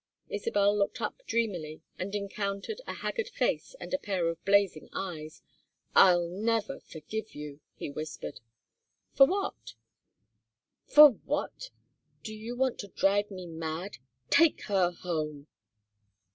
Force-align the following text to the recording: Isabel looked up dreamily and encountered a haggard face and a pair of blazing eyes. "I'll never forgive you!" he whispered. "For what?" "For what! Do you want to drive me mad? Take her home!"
Isabel 0.29 0.75
looked 0.75 0.99
up 0.99 1.21
dreamily 1.27 1.83
and 1.99 2.15
encountered 2.15 2.81
a 2.87 2.93
haggard 2.93 3.29
face 3.29 3.75
and 3.79 3.93
a 3.93 3.99
pair 3.99 4.29
of 4.29 4.43
blazing 4.45 4.89
eyes. 4.93 5.43
"I'll 5.95 6.27
never 6.27 6.79
forgive 6.79 7.35
you!" 7.35 7.59
he 7.75 7.91
whispered. 7.91 8.39
"For 9.13 9.27
what?" 9.27 9.75
"For 10.87 11.09
what! 11.11 11.69
Do 12.23 12.33
you 12.33 12.55
want 12.55 12.79
to 12.79 12.87
drive 12.87 13.29
me 13.29 13.45
mad? 13.45 13.97
Take 14.31 14.61
her 14.63 14.89
home!" 14.89 15.45